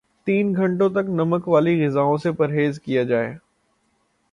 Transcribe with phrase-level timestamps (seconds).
[0.27, 3.33] تین گھنٹوں تک نمک والی غذاوں سے پرہیز کیا جائے